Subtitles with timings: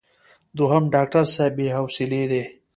[0.57, 2.43] دوهم: ډاکټر صاحب بې حوصلې دی.